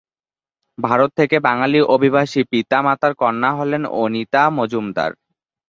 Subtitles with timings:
[0.77, 5.11] ভারত থেকে বাঙালি অভিবাসী পিতা-মাতার কন্যা হলেন অনিতা মজুমদার।